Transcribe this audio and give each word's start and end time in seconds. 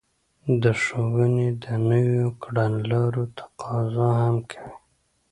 د 0.63 0.63
ښوونې 0.81 1.49
د 1.63 1.65
نويو 1.89 2.27
کړنلارو 2.43 3.23
تقاضا 3.37 4.09
هم 4.25 4.37
کوي. 4.51 4.73